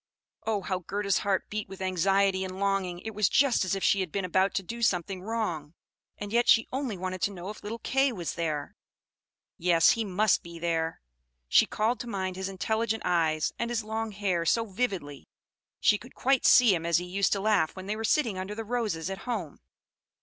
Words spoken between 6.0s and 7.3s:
and yet she only wanted